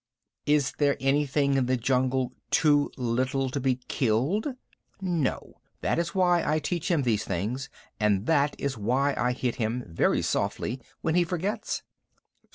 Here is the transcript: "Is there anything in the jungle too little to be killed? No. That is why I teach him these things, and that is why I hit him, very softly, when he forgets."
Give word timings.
"Is 0.47 0.71
there 0.79 0.97
anything 0.99 1.53
in 1.57 1.67
the 1.67 1.77
jungle 1.77 2.33
too 2.49 2.89
little 2.97 3.51
to 3.51 3.59
be 3.59 3.75
killed? 3.87 4.47
No. 4.99 5.61
That 5.81 5.99
is 5.99 6.15
why 6.15 6.43
I 6.43 6.57
teach 6.57 6.89
him 6.89 7.03
these 7.03 7.23
things, 7.23 7.69
and 7.99 8.25
that 8.25 8.59
is 8.59 8.79
why 8.79 9.13
I 9.15 9.31
hit 9.33 9.57
him, 9.57 9.83
very 9.87 10.23
softly, 10.23 10.81
when 11.01 11.13
he 11.13 11.23
forgets." 11.23 11.83